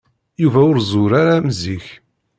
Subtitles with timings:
[0.41, 1.87] Yuba ur zur ara am zik.